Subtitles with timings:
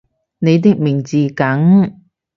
[0.39, 2.01] 你的名字梗